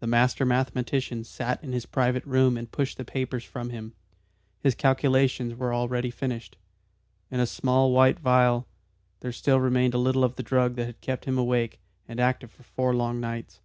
The 0.00 0.08
master 0.08 0.44
mathematician 0.44 1.22
sat 1.22 1.62
in 1.62 1.70
his 1.70 1.86
private 1.86 2.24
room 2.24 2.56
and 2.56 2.68
pushed 2.68 2.96
the 2.96 3.04
papers 3.04 3.44
from 3.44 3.70
him. 3.70 3.94
His 4.58 4.74
calculations 4.74 5.54
were 5.54 5.72
already 5.72 6.10
finished. 6.10 6.56
In 7.30 7.38
a 7.38 7.46
small 7.46 7.92
white 7.92 8.18
phial 8.18 8.66
there 9.20 9.30
still 9.30 9.60
remained 9.60 9.94
a 9.94 9.98
little 9.98 10.24
of 10.24 10.34
the 10.34 10.42
drug 10.42 10.74
that 10.74 10.86
had 10.86 11.00
kept 11.00 11.26
him 11.26 11.38
awake 11.38 11.78
and 12.08 12.18
active 12.18 12.50
for 12.50 12.64
four 12.64 12.96
long 12.96 13.20
nights. 13.20 13.60